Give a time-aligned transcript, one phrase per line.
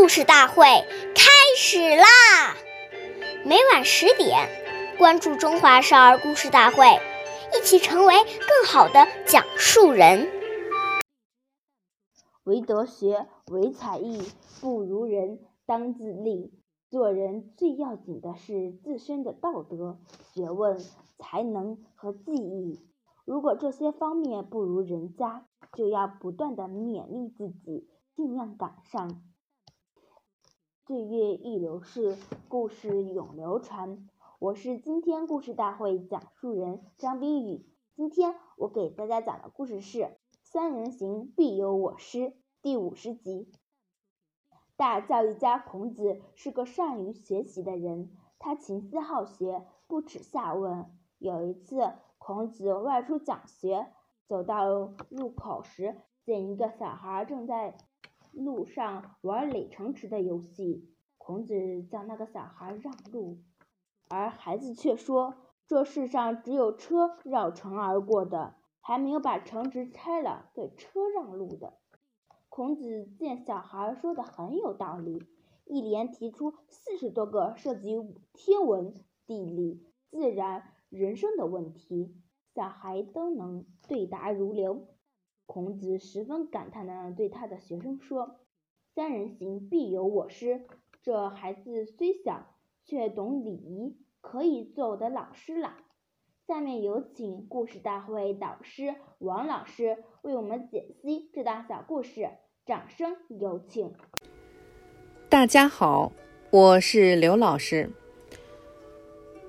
[0.00, 0.64] 故事大会
[1.14, 2.56] 开始啦！
[3.44, 4.48] 每晚十点，
[4.96, 6.86] 关注《中华少儿故事大会》，
[7.54, 10.26] 一起成为更好的讲述人。
[12.44, 14.22] 唯德学，唯才艺，
[14.62, 16.50] 不如人，当自砺。
[16.88, 19.98] 做人最要紧的是自身的道德、
[20.32, 20.78] 学问、
[21.18, 22.80] 才能和技艺。
[23.26, 25.44] 如果这些方面不如人家，
[25.74, 27.86] 就要不断的勉励自己，
[28.16, 29.20] 尽量赶上。
[30.90, 32.18] 岁月易流逝，
[32.48, 34.08] 故事永流传。
[34.40, 37.64] 我是今天故事大会讲述人张冰雨。
[37.94, 39.98] 今天我给大家讲的故事是
[40.42, 42.18] 《三人行，必有我师》
[42.60, 43.52] 第五十集。
[44.76, 50.86] 大教育家孔子是个善于学习的人，他勤思好学，不耻下问。
[51.18, 53.86] 有一次，孔子外出讲学，
[54.26, 57.78] 走到入口时，见一个小孩正在
[58.32, 60.88] 路上玩垒城池的游戏。
[61.18, 63.38] 孔子叫那个小孩让路，
[64.08, 65.34] 而孩子却说
[65.68, 71.74] ：“这世上只有车绕城而过的，还没有把城池拆了给车让路的。”
[72.48, 75.22] 孔子见小孩说的很有道理，
[75.66, 77.96] 一连提出四十多个涉及
[78.32, 78.92] 天文、
[79.26, 82.16] 地理、自然、人生的问题，
[82.54, 84.88] 小孩都能对答如流。
[85.52, 88.36] 孔子十分感叹的对他的学生说
[88.94, 90.64] ：“三人行，必有我师。
[91.02, 95.76] 这孩子虽小，却懂礼仪，可以做我的老师了。”
[96.46, 102.28] 下面有请故事大会导师王老师为我们解析这段小故事，
[102.64, 103.92] 掌声有请。
[105.28, 106.12] 大家好，
[106.52, 107.90] 我是刘老师。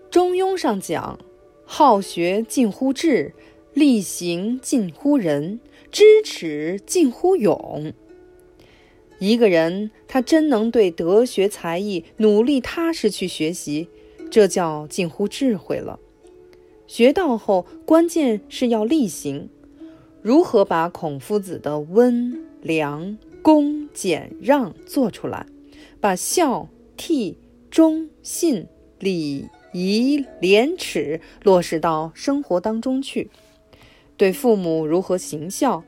[0.09, 1.19] 中庸上讲
[1.63, 3.35] ：“好学近乎智，
[3.75, 5.59] 力行近乎仁，
[5.92, 7.94] 知耻近乎勇。”
[9.20, 13.88] 一个人他真能对德学才艺努力踏实去学习，
[14.31, 16.00] 这叫近乎智慧了。
[16.88, 19.50] 学到后，关键是要力行。
[20.22, 25.46] 如何把孔夫子的温良恭俭让做出来，
[26.00, 27.35] 把孝悌
[27.69, 28.68] 忠信
[29.00, 33.30] 礼仪廉耻落实到生活当中去？
[34.21, 35.83] 对父母如何行孝？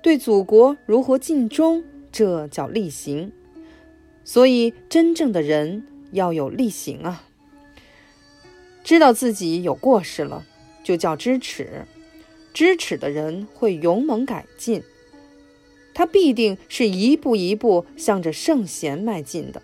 [0.00, 1.84] 对祖国如何尽忠？
[2.10, 3.30] 这叫力行。
[4.24, 7.24] 所以，真正的人要有力行啊。
[8.82, 10.46] 知道自己有过失了，
[10.82, 11.84] 就叫知耻。
[12.54, 14.82] 知耻的人会勇猛改进，
[15.92, 19.60] 他必定是一步一步向着圣贤迈进的。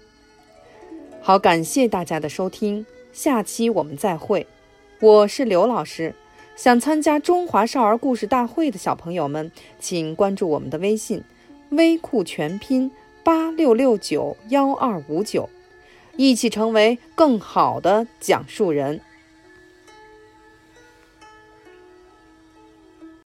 [1.22, 2.84] 好，感谢大家的收听，
[3.14, 4.46] 下期我们再会。
[5.00, 6.14] 我是刘老师，
[6.58, 11.22] 想参加中华少儿故事大会的小朋友们，请关注我们的微信
[11.70, 12.90] “微库全拼
[13.22, 15.48] 八六六九幺二五九”，
[16.18, 19.00] 一起成为更好的讲述人。